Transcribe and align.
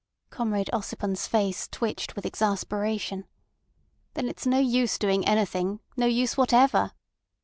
Comrade 0.31 0.71
Ossipon's 0.73 1.27
face 1.27 1.67
twitched 1.67 2.15
with 2.15 2.25
exasperation. 2.25 3.27
"Then 4.15 4.29
it's 4.29 4.47
no 4.47 4.57
use 4.57 4.97
doing 4.97 5.23
anything—no 5.27 6.05
use 6.07 6.35
whatever." 6.35 6.93